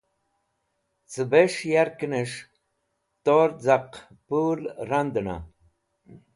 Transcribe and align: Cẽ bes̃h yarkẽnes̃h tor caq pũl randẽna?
Cẽ 1.11 1.25
bes̃h 1.31 1.61
yarkẽnes̃h 1.71 2.39
tor 3.23 3.49
caq 3.63 3.91
pũl 4.27 4.59
randẽna? 4.89 5.35